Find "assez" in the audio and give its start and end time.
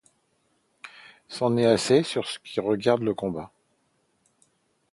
1.67-2.01